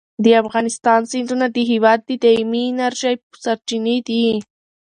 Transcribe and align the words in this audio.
د 0.23 0.25
افغانستان 0.41 1.01
سیندونه 1.11 1.45
د 1.51 1.57
هېواد 1.71 1.99
د 2.05 2.11
دایمي 2.23 2.63
انرژۍ 2.71 3.15
سرچینې 3.43 3.97
دي. 4.07 4.25